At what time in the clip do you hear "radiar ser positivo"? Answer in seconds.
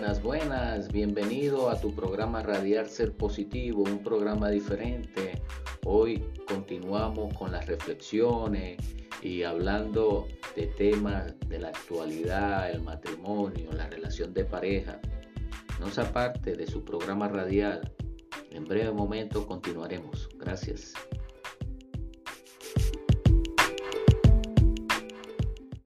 2.42-3.82